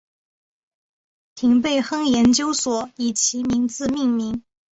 [1.35, 4.43] 廷贝亨研究所以其名字命名。